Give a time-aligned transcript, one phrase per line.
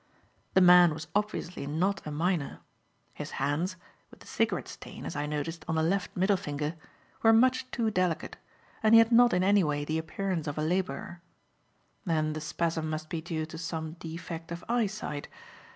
[0.55, 2.61] The man was obviously not a miner.
[3.13, 3.75] His hands
[4.09, 6.75] with a cigarette stain, as I noticed, on the left middle finger
[7.21, 8.35] were much too delicate,
[8.81, 11.21] and he had not in any way the appearance of a labourer.
[12.03, 15.27] Then the spasm must be due to some defect of eyesight.